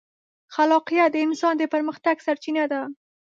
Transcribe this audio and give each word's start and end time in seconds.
خلاقیت 0.53 1.09
د 1.11 1.15
انسان 1.25 1.53
د 1.57 1.63
پرمختګ 1.73 2.15
سرچینه 2.25 2.63
ده. 2.71 2.81